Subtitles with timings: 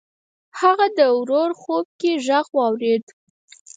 [0.59, 3.05] هغه د ورور خوب کې غږ واورېد.